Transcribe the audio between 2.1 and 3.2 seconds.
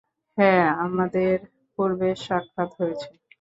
সাক্ষাৎ হয়েছে।